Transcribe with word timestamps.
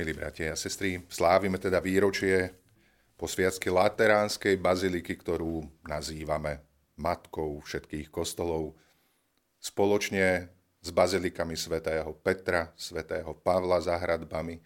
Milí 0.00 0.16
bratia 0.16 0.56
a 0.56 0.56
sestry, 0.56 0.96
slávime 1.12 1.60
teda 1.60 1.76
výročie 1.76 2.56
posviacky 3.20 3.68
Lateránskej 3.68 4.56
baziliky, 4.56 5.12
ktorú 5.12 5.60
nazývame 5.84 6.64
matkou 6.96 7.60
všetkých 7.60 8.08
kostolov. 8.08 8.80
Spoločne 9.60 10.48
s 10.80 10.88
bazilikami 10.88 11.52
svätého 11.52 12.16
Petra, 12.16 12.72
svätého 12.80 13.28
Pavla 13.44 13.76
za 13.84 14.00
hradbami 14.00 14.56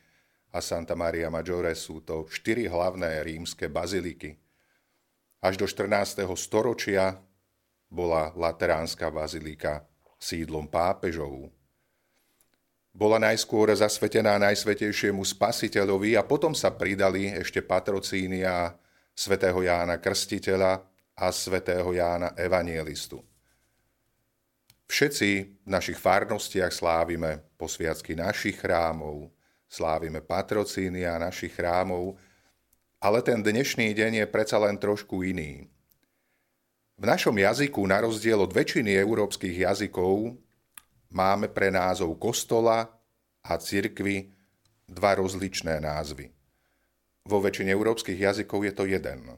a 0.54 0.62
Santa 0.62 0.94
Maria 0.94 1.34
Maggiore 1.34 1.74
sú 1.74 2.06
to 2.06 2.30
štyri 2.30 2.70
hlavné 2.70 3.26
rímske 3.26 3.66
baziliky. 3.66 4.38
Až 5.42 5.58
do 5.58 5.66
14. 5.66 6.30
storočia 6.38 7.18
bola 7.90 8.30
Lateránska 8.38 9.10
bazilika 9.10 9.82
sídlom 10.14 10.70
pápežov, 10.70 11.50
bola 12.94 13.18
najskôr 13.18 13.74
zasvetená 13.74 14.38
Najsvetejšiemu 14.38 15.26
Spasiteľovi 15.26 16.14
a 16.14 16.22
potom 16.22 16.54
sa 16.54 16.70
pridali 16.70 17.26
ešte 17.34 17.58
patrocínia 17.58 18.70
svätého 19.10 19.58
Jána 19.66 19.98
Krstiteľa 19.98 20.78
a 21.18 21.26
svätého 21.34 21.90
Jána 21.90 22.38
Evanielistu. 22.38 23.18
Všetci 24.86 25.30
v 25.66 25.68
našich 25.68 25.98
farnostiach 25.98 26.70
slávime 26.70 27.42
posviacky 27.58 28.14
našich 28.14 28.62
chrámov, 28.62 29.26
slávime 29.66 30.22
patrocínia 30.22 31.18
našich 31.18 31.50
chrámov, 31.50 32.14
ale 33.02 33.26
ten 33.26 33.42
dnešný 33.42 33.90
deň 33.90 34.22
je 34.22 34.26
predsa 34.30 34.62
len 34.62 34.78
trošku 34.78 35.26
iný. 35.26 35.66
V 36.94 37.04
našom 37.10 37.34
jazyku, 37.34 37.82
na 37.90 38.06
rozdiel 38.06 38.38
od 38.38 38.54
väčšiny 38.54 38.94
európskych 38.94 39.66
jazykov, 39.66 40.38
máme 41.10 41.50
pre 41.50 41.74
názov 41.74 42.14
kostola 42.22 42.93
a 43.44 43.60
cirkvy 43.60 44.32
dva 44.88 45.16
rozličné 45.20 45.80
názvy. 45.80 46.32
Vo 47.24 47.40
väčšine 47.40 47.72
európskych 47.72 48.20
jazykov 48.20 48.68
je 48.68 48.72
to 48.76 48.84
jeden, 48.84 49.32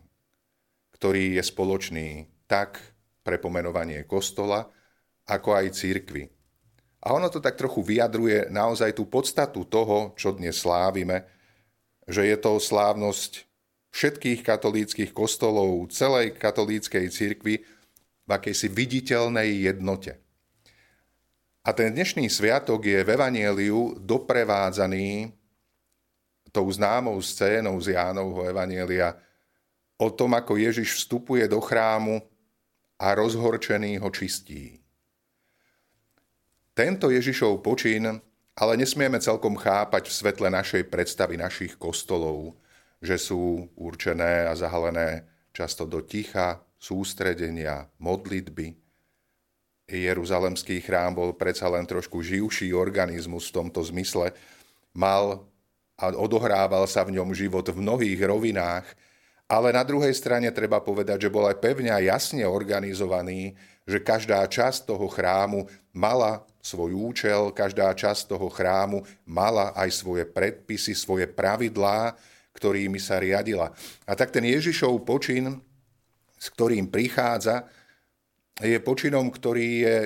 ktorý 0.95 1.39
je 1.39 1.43
spoločný 1.43 2.27
tak 2.51 2.83
pre 3.23 3.39
pomenovanie 3.39 4.07
kostola, 4.07 4.67
ako 5.27 5.59
aj 5.59 5.75
cirkvy. 5.75 6.31
A 7.07 7.15
ono 7.15 7.31
to 7.31 7.39
tak 7.39 7.55
trochu 7.55 7.83
vyjadruje 7.83 8.51
naozaj 8.51 8.99
tú 8.99 9.07
podstatu 9.07 9.67
toho, 9.67 10.15
čo 10.19 10.35
dnes 10.35 10.59
slávime, 10.59 11.27
že 12.07 12.27
je 12.27 12.37
to 12.39 12.59
slávnosť 12.59 13.47
všetkých 13.95 14.43
katolíckých 14.43 15.11
kostolov, 15.15 15.87
celej 15.95 16.35
katolíckej 16.35 17.07
cirkvi 17.11 17.63
v 18.27 18.31
akejsi 18.31 18.67
viditeľnej 18.71 19.71
jednote. 19.71 20.26
A 21.67 21.75
ten 21.75 21.91
dnešný 21.91 22.31
sviatok 22.31 22.87
je 22.87 23.03
v 23.03 23.19
Evanieliu 23.19 23.99
doprevádzaný 23.99 25.35
tou 26.55 26.71
známou 26.71 27.19
scénou 27.19 27.75
z 27.83 27.99
Jánovho 27.99 28.47
Evanielia 28.47 29.19
o 29.99 30.07
tom, 30.15 30.39
ako 30.39 30.63
Ježiš 30.63 31.03
vstupuje 31.03 31.43
do 31.51 31.59
chrámu 31.59 32.23
a 32.95 33.19
rozhorčený 33.19 33.99
ho 33.99 34.07
čistí. 34.15 34.79
Tento 36.71 37.11
Ježišov 37.11 37.59
počin 37.67 38.15
ale 38.55 38.73
nesmieme 38.79 39.19
celkom 39.19 39.59
chápať 39.59 40.07
v 40.07 40.17
svetle 40.23 40.49
našej 40.55 40.87
predstavy 40.87 41.35
našich 41.35 41.75
kostolov, 41.75 42.55
že 43.03 43.19
sú 43.19 43.67
určené 43.75 44.47
a 44.47 44.55
zahalené 44.55 45.27
často 45.51 45.83
do 45.83 45.99
ticha, 45.99 46.63
sústredenia, 46.79 47.91
modlitby, 47.99 48.86
Jeruzalemský 49.87 50.83
chrám 50.83 51.15
bol 51.15 51.31
predsa 51.31 51.71
len 51.71 51.87
trošku 51.87 52.19
živší 52.19 52.75
organizmus 52.75 53.47
v 53.51 53.63
tomto 53.63 53.87
zmysle. 53.87 54.35
Mal 54.91 55.47
a 55.97 56.13
odohrával 56.13 56.85
sa 56.91 57.07
v 57.07 57.17
ňom 57.17 57.31
život 57.33 57.65
v 57.71 57.81
mnohých 57.81 58.21
rovinách, 58.27 58.85
ale 59.47 59.71
na 59.71 59.87
druhej 59.87 60.11
strane 60.11 60.51
treba 60.51 60.83
povedať, 60.83 61.27
že 61.27 61.33
bol 61.33 61.47
aj 61.47 61.63
pevne 61.63 61.95
a 61.95 62.03
jasne 62.03 62.43
organizovaný, 62.43 63.55
že 63.87 64.03
každá 64.03 64.43
časť 64.43 64.91
toho 64.91 65.07
chrámu 65.07 65.71
mala 65.95 66.43
svoj 66.59 66.91
účel, 67.15 67.55
každá 67.55 67.95
časť 67.95 68.27
toho 68.27 68.51
chrámu 68.51 69.07
mala 69.23 69.71
aj 69.79 70.03
svoje 70.03 70.27
predpisy, 70.27 70.99
svoje 70.99 71.31
pravidlá, 71.31 72.19
ktorými 72.59 72.99
sa 72.99 73.23
riadila. 73.23 73.71
A 74.03 74.19
tak 74.19 74.35
ten 74.35 74.43
Ježišov 74.43 75.07
počin, 75.07 75.63
s 76.35 76.51
ktorým 76.51 76.91
prichádza, 76.91 77.71
je 78.61 78.79
počinom, 78.81 79.29
ktorý 79.29 79.69
je 79.85 79.99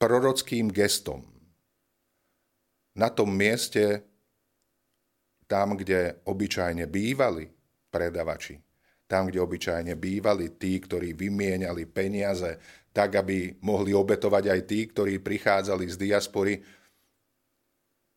prorockým 0.00 0.72
gestom. 0.72 1.20
Na 2.96 3.12
tom 3.12 3.30
mieste, 3.34 4.02
tam, 5.44 5.76
kde 5.76 6.24
obyčajne 6.24 6.88
bývali 6.88 7.48
predavači, 7.88 8.58
tam, 9.08 9.28
kde 9.28 9.40
obyčajne 9.40 9.94
bývali 9.96 10.56
tí, 10.56 10.80
ktorí 10.80 11.12
vymieniali 11.16 11.88
peniaze, 11.88 12.58
tak, 12.92 13.20
aby 13.20 13.60
mohli 13.62 13.92
obetovať 13.92 14.44
aj 14.48 14.60
tí, 14.66 14.80
ktorí 14.90 15.20
prichádzali 15.22 15.84
z 15.88 15.96
diaspory, 15.96 16.54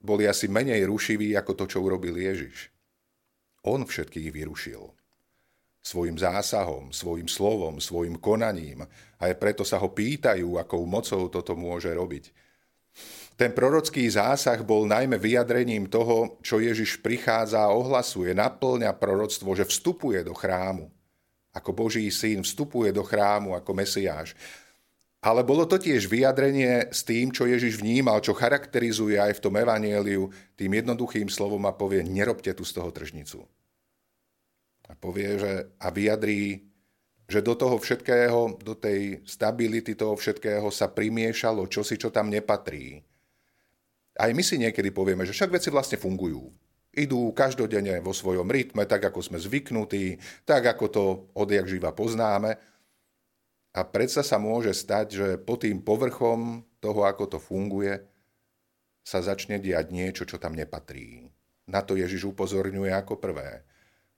boli 0.02 0.26
asi 0.26 0.50
menej 0.50 0.82
rušiví 0.90 1.38
ako 1.38 1.54
to, 1.54 1.66
čo 1.70 1.86
urobil 1.86 2.18
Ježiš. 2.18 2.74
On 3.70 3.86
všetkých 3.86 4.34
vyrušil 4.34 5.01
svojim 5.82 6.14
zásahom, 6.14 6.94
svojim 6.94 7.26
slovom, 7.26 7.82
svojim 7.82 8.16
konaním. 8.22 8.86
A 9.18 9.30
aj 9.30 9.34
preto 9.42 9.66
sa 9.66 9.82
ho 9.82 9.90
pýtajú, 9.90 10.62
akou 10.62 10.86
mocou 10.86 11.26
toto 11.28 11.58
môže 11.58 11.90
robiť. 11.90 12.30
Ten 13.34 13.58
prorocký 13.58 14.06
zásah 14.06 14.62
bol 14.62 14.86
najmä 14.86 15.18
vyjadrením 15.18 15.90
toho, 15.90 16.38
čo 16.46 16.62
Ježiš 16.62 17.02
prichádza 17.02 17.66
a 17.66 17.74
ohlasuje, 17.74 18.38
naplňa 18.38 18.94
proroctvo, 18.94 19.58
že 19.58 19.66
vstupuje 19.66 20.22
do 20.22 20.38
chrámu. 20.38 20.94
Ako 21.52 21.74
Boží 21.74 22.06
syn 22.14 22.46
vstupuje 22.46 22.94
do 22.94 23.02
chrámu 23.02 23.58
ako 23.58 23.74
Mesiáš. 23.74 24.38
Ale 25.22 25.42
bolo 25.42 25.66
to 25.66 25.82
tiež 25.82 26.06
vyjadrenie 26.06 26.90
s 26.94 27.02
tým, 27.02 27.34
čo 27.34 27.50
Ježiš 27.50 27.82
vnímal, 27.82 28.22
čo 28.22 28.38
charakterizuje 28.38 29.18
aj 29.18 29.38
v 29.38 29.44
tom 29.44 29.54
evanieliu, 29.58 30.30
tým 30.58 30.72
jednoduchým 30.78 31.30
slovom 31.30 31.62
a 31.66 31.74
povie, 31.74 32.06
nerobte 32.06 32.54
tu 32.54 32.62
z 32.66 32.78
toho 32.78 32.90
tržnicu 32.94 33.42
a 34.92 34.94
povie, 35.00 35.40
že 35.40 35.72
a 35.80 35.88
vyjadrí, 35.88 36.68
že 37.32 37.40
do 37.40 37.56
toho 37.56 37.80
všetkého, 37.80 38.60
do 38.60 38.76
tej 38.76 39.24
stability 39.24 39.96
toho 39.96 40.20
všetkého 40.20 40.68
sa 40.68 40.92
primiešalo 40.92 41.72
čosi, 41.72 41.96
čo 41.96 42.12
tam 42.12 42.28
nepatrí. 42.28 43.00
Aj 44.20 44.28
my 44.36 44.44
si 44.44 44.60
niekedy 44.60 44.92
povieme, 44.92 45.24
že 45.24 45.32
však 45.32 45.56
veci 45.56 45.72
vlastne 45.72 45.96
fungujú. 45.96 46.52
Idú 46.92 47.32
každodenne 47.32 48.04
vo 48.04 48.12
svojom 48.12 48.52
rytme, 48.52 48.84
tak 48.84 49.08
ako 49.08 49.24
sme 49.24 49.40
zvyknutí, 49.40 50.20
tak 50.44 50.68
ako 50.76 50.86
to 50.92 51.04
odjak 51.40 51.72
živa 51.72 51.96
poznáme. 51.96 52.60
A 53.72 53.80
predsa 53.88 54.28
sa 54.28 54.36
môže 54.36 54.76
stať, 54.76 55.08
že 55.16 55.28
po 55.40 55.56
tým 55.56 55.80
povrchom 55.80 56.68
toho, 56.84 57.08
ako 57.08 57.32
to 57.32 57.40
funguje, 57.40 57.96
sa 59.08 59.24
začne 59.24 59.64
diať 59.64 59.96
niečo, 59.96 60.28
čo 60.28 60.36
tam 60.36 60.52
nepatrí. 60.52 61.32
Na 61.72 61.80
to 61.80 61.96
Ježiš 61.96 62.36
upozorňuje 62.36 62.92
ako 62.92 63.24
prvé 63.24 63.64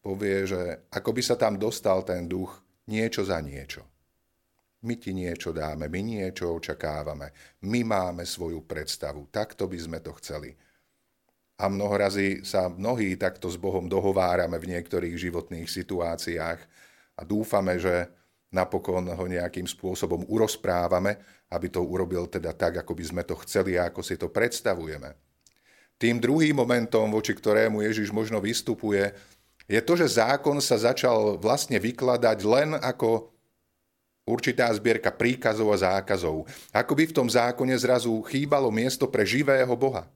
povie, 0.03 0.43
že 0.43 0.83
ako 0.91 1.15
by 1.15 1.21
sa 1.23 1.39
tam 1.39 1.55
dostal 1.55 2.03
ten 2.03 2.27
duch 2.27 2.59
niečo 2.91 3.23
za 3.23 3.39
niečo. 3.39 3.87
My 4.83 4.99
ti 4.99 5.15
niečo 5.15 5.55
dáme, 5.55 5.87
my 5.87 6.01
niečo 6.03 6.51
očakávame, 6.51 7.31
my 7.63 7.87
máme 7.87 8.27
svoju 8.27 8.67
predstavu, 8.67 9.31
takto 9.31 9.63
by 9.71 9.79
sme 9.79 10.03
to 10.03 10.11
chceli. 10.19 10.51
A 11.55 11.71
mnohorazí 11.71 12.43
sa 12.43 12.67
mnohí 12.67 13.15
takto 13.15 13.47
s 13.47 13.55
Bohom 13.55 13.87
dohovárame 13.87 14.59
v 14.59 14.75
niektorých 14.75 15.15
životných 15.15 15.71
situáciách 15.71 16.59
a 17.15 17.21
dúfame, 17.23 17.79
že 17.79 18.11
napokon 18.51 19.07
ho 19.07 19.25
nejakým 19.25 19.63
spôsobom 19.63 20.27
urozprávame, 20.27 21.15
aby 21.47 21.71
to 21.71 21.79
urobil 21.79 22.27
teda 22.27 22.51
tak, 22.51 22.83
ako 22.83 22.91
by 22.91 23.03
sme 23.07 23.23
to 23.23 23.39
chceli 23.47 23.79
a 23.79 23.87
ako 23.87 24.01
si 24.03 24.19
to 24.19 24.27
predstavujeme. 24.27 25.15
Tým 25.95 26.19
druhým 26.19 26.59
momentom, 26.59 27.07
voči 27.07 27.31
ktorému 27.31 27.79
Ježiš 27.85 28.11
možno 28.11 28.43
vystupuje, 28.43 29.15
je 29.67 29.79
to, 29.79 29.93
že 29.95 30.19
zákon 30.19 30.59
sa 30.59 30.75
začal 30.75 31.39
vlastne 31.39 31.79
vykladať 31.79 32.39
len 32.43 32.69
ako 32.77 33.31
určitá 34.27 34.71
zbierka 34.75 35.11
príkazov 35.11 35.71
a 35.71 35.77
zákazov. 35.79 36.47
Ako 36.71 36.93
by 36.95 37.03
v 37.07 37.15
tom 37.15 37.27
zákone 37.27 37.75
zrazu 37.79 38.11
chýbalo 38.27 38.71
miesto 38.71 39.07
pre 39.07 39.23
živého 39.23 39.71
Boha. 39.75 40.07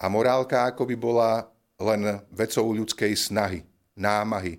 A 0.00 0.08
morálka 0.08 0.64
ako 0.64 0.88
by 0.88 0.96
bola 0.96 1.30
len 1.76 2.20
vecou 2.32 2.72
ľudskej 2.72 3.12
snahy, 3.16 3.60
námahy, 3.92 4.56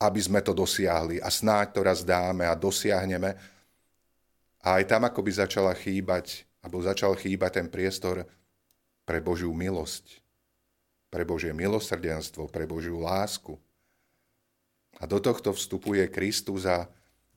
aby 0.00 0.20
sme 0.20 0.40
to 0.40 0.56
dosiahli. 0.56 1.20
A 1.20 1.28
snáď 1.28 1.76
to 1.76 1.80
raz 1.84 2.00
dáme 2.00 2.48
a 2.48 2.56
dosiahneme. 2.56 3.36
A 4.60 4.80
aj 4.80 4.84
tam 4.88 5.04
ako 5.04 5.20
by 5.20 5.32
začala 5.36 5.72
chýbať, 5.76 6.48
alebo 6.64 6.84
začal 6.84 7.12
chýbať 7.16 7.60
ten 7.60 7.68
priestor 7.68 8.24
pre 9.04 9.20
Božiu 9.20 9.52
milosť, 9.52 10.19
pre 11.10 11.26
Božie 11.26 11.50
milosrdenstvo, 11.50 12.46
pre 12.46 12.64
Božiu 12.64 13.02
lásku. 13.02 13.58
A 15.02 15.04
do 15.10 15.18
tohto 15.18 15.50
vstupuje 15.50 16.06
Kristus 16.08 16.64
a, 16.64 16.86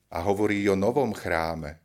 a 0.08 0.18
hovorí 0.22 0.62
o 0.70 0.78
novom 0.78 1.10
chráme. 1.10 1.82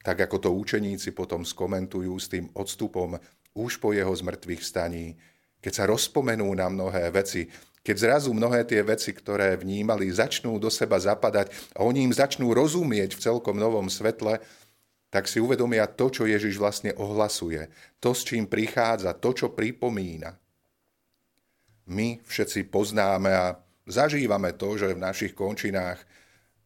Tak 0.00 0.26
ako 0.30 0.36
to 0.40 0.50
učeníci 0.56 1.12
potom 1.12 1.44
skomentujú 1.44 2.14
s 2.16 2.32
tým 2.32 2.48
odstupom 2.56 3.20
už 3.52 3.76
po 3.76 3.92
jeho 3.92 4.12
zmrtvých 4.12 4.62
staní, 4.62 5.18
keď 5.60 5.72
sa 5.72 5.84
rozpomenú 5.88 6.46
na 6.54 6.70
mnohé 6.70 7.10
veci, 7.10 7.50
keď 7.82 7.96
zrazu 7.98 8.30
mnohé 8.34 8.66
tie 8.66 8.82
veci, 8.82 9.14
ktoré 9.14 9.54
vnímali, 9.54 10.10
začnú 10.10 10.58
do 10.58 10.70
seba 10.70 10.98
zapadať 10.98 11.50
a 11.74 11.86
oni 11.86 12.06
im 12.06 12.14
začnú 12.14 12.50
rozumieť 12.50 13.14
v 13.14 13.22
celkom 13.22 13.54
novom 13.54 13.86
svetle, 13.86 14.42
tak 15.10 15.30
si 15.30 15.38
uvedomia 15.38 15.86
to, 15.86 16.10
čo 16.10 16.26
Ježiš 16.26 16.58
vlastne 16.58 16.90
ohlasuje, 16.98 17.70
to, 18.02 18.10
s 18.10 18.26
čím 18.26 18.50
prichádza, 18.50 19.14
to, 19.14 19.30
čo 19.32 19.54
pripomína. 19.54 20.34
My 21.86 22.18
všetci 22.26 22.66
poznáme 22.66 23.30
a 23.30 23.54
zažívame 23.86 24.50
to, 24.58 24.74
že 24.74 24.94
v 24.94 25.02
našich 25.02 25.32
končinách 25.38 26.02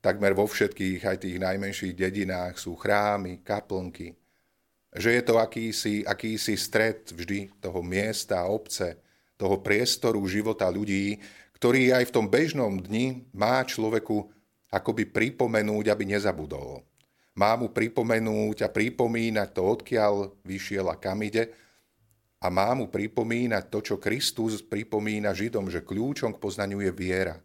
takmer 0.00 0.32
vo 0.32 0.48
všetkých, 0.48 1.04
aj 1.04 1.16
tých 1.28 1.36
najmenších 1.36 1.92
dedinách 1.92 2.56
sú 2.56 2.72
chrámy, 2.72 3.44
kaplnky. 3.44 4.16
Že 4.96 5.10
je 5.12 5.22
to 5.22 5.34
akýsi, 5.36 5.94
akýsi 6.02 6.56
stred 6.56 7.12
vždy 7.12 7.52
toho 7.60 7.84
miesta, 7.84 8.48
obce, 8.48 8.96
toho 9.36 9.60
priestoru 9.60 10.24
života 10.24 10.66
ľudí, 10.72 11.20
ktorý 11.60 11.92
aj 11.92 12.08
v 12.08 12.14
tom 12.16 12.26
bežnom 12.26 12.80
dni 12.80 13.28
má 13.36 13.60
človeku 13.60 14.24
akoby 14.72 15.04
pripomenúť, 15.04 15.92
aby 15.92 16.16
nezabudol. 16.16 16.80
Má 17.36 17.54
mu 17.60 17.68
pripomenúť 17.68 18.64
a 18.64 18.68
pripomínať 18.72 19.48
to, 19.52 19.62
odkiaľ 19.62 20.32
vyšiel 20.42 20.88
a 20.88 20.96
kam 20.96 21.20
ide, 21.20 21.52
a 22.40 22.46
má 22.48 22.72
mu 22.72 22.88
pripomínať 22.88 23.68
to, 23.68 23.78
čo 23.84 23.94
Kristus 24.00 24.64
pripomína 24.64 25.36
Židom, 25.36 25.68
že 25.68 25.84
kľúčom 25.84 26.32
k 26.36 26.42
poznaniu 26.42 26.80
je 26.80 26.92
viera. 26.92 27.36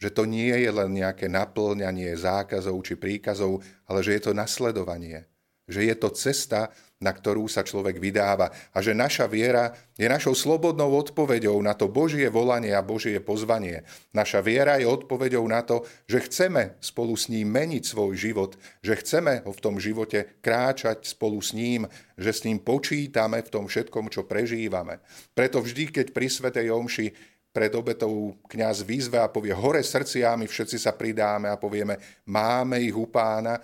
Že 0.00 0.10
to 0.10 0.22
nie 0.24 0.56
je 0.56 0.70
len 0.72 0.90
nejaké 0.90 1.28
naplňanie 1.28 2.16
zákazov 2.16 2.80
či 2.80 2.96
príkazov, 2.96 3.60
ale 3.84 4.00
že 4.00 4.16
je 4.16 4.22
to 4.24 4.32
nasledovanie. 4.32 5.28
Že 5.64 5.80
je 5.88 5.94
to 5.96 6.08
cesta, 6.12 6.60
na 7.04 7.12
ktorú 7.12 7.44
sa 7.50 7.60
človek 7.60 8.00
vydáva 8.00 8.48
a 8.72 8.78
že 8.80 8.96
naša 8.96 9.28
viera 9.28 9.76
je 10.00 10.08
našou 10.08 10.32
slobodnou 10.32 10.88
odpoveďou 10.96 11.60
na 11.60 11.76
to 11.76 11.92
Božie 11.92 12.24
volanie 12.32 12.72
a 12.72 12.80
Božie 12.80 13.20
pozvanie. 13.20 13.84
Naša 14.16 14.40
viera 14.40 14.80
je 14.80 14.88
odpoveďou 14.88 15.44
na 15.44 15.60
to, 15.60 15.84
že 16.08 16.24
chceme 16.24 16.80
spolu 16.80 17.12
s 17.12 17.28
ním 17.28 17.52
meniť 17.52 17.84
svoj 17.84 18.16
život, 18.16 18.56
že 18.80 18.96
chceme 18.96 19.44
ho 19.44 19.52
v 19.52 19.62
tom 19.62 19.76
živote 19.76 20.40
kráčať 20.40 21.04
spolu 21.04 21.44
s 21.44 21.52
ním, 21.52 21.84
že 22.16 22.32
s 22.32 22.48
ním 22.48 22.56
počítame 22.64 23.44
v 23.44 23.52
tom 23.52 23.68
všetkom, 23.68 24.08
čo 24.08 24.24
prežívame. 24.24 25.04
Preto 25.36 25.60
vždy, 25.60 25.92
keď 25.92 26.06
pri 26.16 26.32
Svetej 26.32 26.72
Omši 26.72 27.06
pred 27.54 27.70
obetou 27.78 28.34
kňaz 28.50 28.82
výzve 28.82 29.22
a 29.22 29.30
povie 29.30 29.54
hore 29.54 29.78
srdciami, 29.78 30.50
všetci 30.50 30.74
sa 30.74 30.90
pridáme 30.90 31.46
a 31.46 31.60
povieme 31.60 32.24
máme 32.26 32.82
ich 32.82 32.96
u 32.96 33.06
pána, 33.06 33.54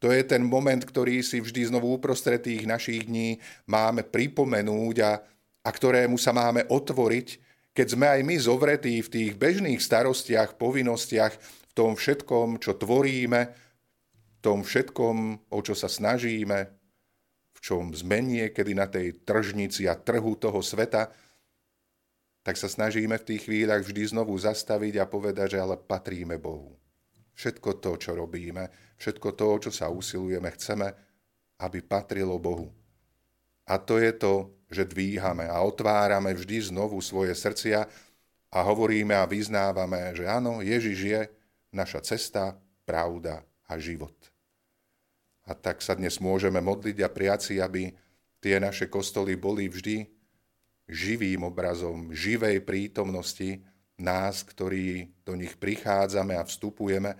to 0.00 0.08
je 0.08 0.24
ten 0.24 0.40
moment, 0.40 0.80
ktorý 0.80 1.20
si 1.20 1.44
vždy 1.44 1.68
znovu 1.68 1.92
uprostred 1.92 2.40
tých 2.40 2.64
našich 2.64 3.04
dní 3.04 3.36
máme 3.68 4.00
pripomenúť 4.00 4.96
a, 5.04 5.20
a 5.60 5.68
ktorému 5.68 6.16
sa 6.16 6.32
máme 6.32 6.64
otvoriť, 6.72 7.28
keď 7.76 7.86
sme 7.86 8.06
aj 8.08 8.20
my 8.24 8.36
zovretí 8.40 9.04
v 9.04 9.12
tých 9.12 9.32
bežných 9.36 9.78
starostiach, 9.78 10.56
povinnostiach, 10.56 11.36
v 11.36 11.72
tom 11.76 11.94
všetkom, 11.94 12.58
čo 12.58 12.80
tvoríme, 12.80 13.40
v 13.46 14.38
tom 14.40 14.64
všetkom, 14.64 15.16
o 15.52 15.58
čo 15.60 15.76
sa 15.76 15.86
snažíme, 15.86 16.58
v 17.52 17.58
čom 17.60 17.92
sme 17.92 18.24
niekedy 18.24 18.72
na 18.72 18.88
tej 18.88 19.20
tržnici 19.20 19.84
a 19.84 20.00
trhu 20.00 20.32
toho 20.40 20.64
sveta, 20.64 21.12
tak 22.40 22.56
sa 22.56 22.72
snažíme 22.72 23.20
v 23.20 23.26
tých 23.36 23.44
chvíľach 23.44 23.84
vždy 23.84 24.16
znovu 24.16 24.32
zastaviť 24.32 24.96
a 24.96 25.04
povedať, 25.04 25.54
že 25.54 25.58
ale 25.60 25.76
patríme 25.76 26.40
Bohu. 26.40 26.80
Všetko 27.40 27.80
to, 27.80 27.96
čo 27.96 28.12
robíme, 28.12 28.68
všetko 29.00 29.32
to, 29.32 29.48
čo 29.64 29.70
sa 29.72 29.88
usilujeme, 29.88 30.52
chceme, 30.60 30.92
aby 31.64 31.80
patrilo 31.80 32.36
Bohu. 32.36 32.68
A 33.64 33.80
to 33.80 33.96
je 33.96 34.12
to, 34.12 34.52
že 34.68 34.84
dvíhame 34.84 35.48
a 35.48 35.64
otvárame 35.64 36.36
vždy 36.36 36.68
znovu 36.68 37.00
svoje 37.00 37.32
srdcia 37.32 37.88
a 38.52 38.58
hovoríme 38.60 39.16
a 39.16 39.24
vyznávame, 39.24 40.12
že 40.12 40.28
áno, 40.28 40.60
Ježiš 40.60 40.98
je 41.00 41.20
naša 41.72 42.04
cesta, 42.04 42.60
pravda 42.84 43.40
a 43.64 43.80
život. 43.80 44.12
A 45.48 45.56
tak 45.56 45.80
sa 45.80 45.96
dnes 45.96 46.20
môžeme 46.20 46.60
modliť 46.60 47.00
a 47.00 47.08
prijať 47.08 47.40
si, 47.40 47.54
aby 47.56 47.88
tie 48.36 48.60
naše 48.60 48.84
kostoly 48.92 49.32
boli 49.40 49.64
vždy 49.64 50.04
živým 50.92 51.48
obrazom, 51.48 52.12
živej 52.12 52.60
prítomnosti 52.68 53.64
nás, 54.00 54.42
ktorí 54.42 55.12
do 55.22 55.36
nich 55.36 55.54
prichádzame 55.60 56.34
a 56.34 56.42
vstupujeme, 56.48 57.12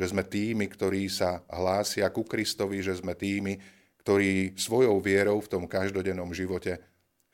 že 0.00 0.06
sme 0.12 0.24
tými, 0.24 0.64
ktorí 0.64 1.08
sa 1.12 1.44
hlásia 1.48 2.08
ku 2.08 2.24
Kristovi, 2.24 2.80
že 2.80 2.96
sme 2.96 3.12
tými, 3.12 3.60
ktorí 4.00 4.56
svojou 4.56 4.96
vierou 5.00 5.40
v 5.44 5.50
tom 5.52 5.64
každodennom 5.68 6.32
živote 6.32 6.80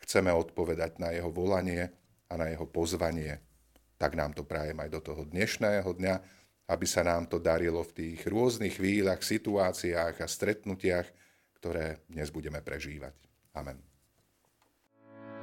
chceme 0.02 0.34
odpovedať 0.34 0.98
na 0.98 1.14
jeho 1.14 1.30
volanie 1.30 1.94
a 2.26 2.34
na 2.34 2.50
jeho 2.50 2.66
pozvanie. 2.66 3.38
Tak 3.96 4.18
nám 4.18 4.34
to 4.34 4.42
prajem 4.42 4.76
aj 4.82 4.90
do 4.90 5.00
toho 5.00 5.22
dnešného 5.24 5.86
dňa, 5.86 6.14
aby 6.66 6.86
sa 6.86 7.06
nám 7.06 7.30
to 7.30 7.38
darilo 7.38 7.86
v 7.86 7.94
tých 7.94 8.26
rôznych 8.26 8.82
chvíľach, 8.82 9.22
situáciách 9.22 10.18
a 10.18 10.26
stretnutiach, 10.26 11.06
ktoré 11.62 12.02
dnes 12.10 12.34
budeme 12.34 12.58
prežívať. 12.58 13.14
Amen. 13.54 13.95